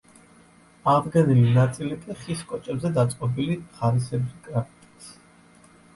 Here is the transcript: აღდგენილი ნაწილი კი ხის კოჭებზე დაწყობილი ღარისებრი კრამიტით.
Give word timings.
აღდგენილი 0.93 1.43
ნაწილი 1.57 1.99
კი 2.05 2.17
ხის 2.23 2.41
კოჭებზე 2.53 2.93
დაწყობილი 2.97 3.59
ღარისებრი 3.77 4.43
კრამიტით. 4.49 5.13